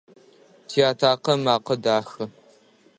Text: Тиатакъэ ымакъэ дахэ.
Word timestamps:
Тиатакъэ 0.67 1.33
ымакъэ 1.37 1.75
дахэ. 1.83 2.23